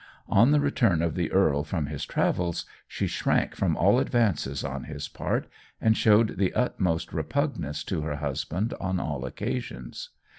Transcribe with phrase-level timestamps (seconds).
[0.29, 4.85] On the return of the earl from his travels, she shrank from all advances on
[4.85, 5.47] his part,
[5.79, 10.09] and showed the utmost repugnance to her husband on all occasions.